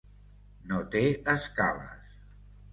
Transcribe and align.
No 0.71 0.79
té 0.95 1.03
escales. 1.37 2.19